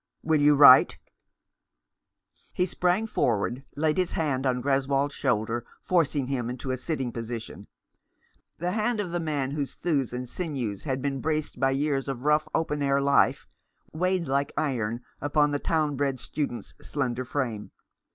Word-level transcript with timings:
Will 0.23 0.41
you 0.41 0.55
write?" 0.55 0.97
He 2.55 2.65
sprang 2.65 3.05
forward, 3.05 3.63
laid 3.75 3.99
his 3.99 4.13
hand 4.13 4.47
on 4.47 4.59
Greswold's 4.59 5.13
shoulder, 5.13 5.63
forcing 5.79 6.25
him 6.25 6.49
into 6.49 6.71
a 6.71 6.77
sitting 6.79 7.11
position. 7.11 7.67
The 8.57 8.71
hand 8.71 8.99
of 8.99 9.11
the 9.11 9.19
man 9.19 9.51
whose 9.51 9.75
thews 9.75 10.11
and 10.11 10.27
sinews 10.27 10.85
had 10.85 11.03
been 11.03 11.21
braced 11.21 11.59
by 11.59 11.69
years 11.69 12.07
of 12.07 12.23
rough 12.23 12.47
open 12.55 12.81
air 12.81 12.99
life 12.99 13.47
weighed 13.93 14.27
like 14.27 14.51
iron 14.57 15.01
upon 15.21 15.51
the 15.51 15.59
town 15.59 15.95
bred 15.97 16.19
student's 16.19 16.73
slender 16.81 17.23
frame. 17.23 17.69